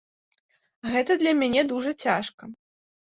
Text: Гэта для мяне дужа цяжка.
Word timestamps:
Гэта 0.93 1.17
для 1.23 1.33
мяне 1.41 1.61
дужа 1.73 1.93
цяжка. 2.07 2.49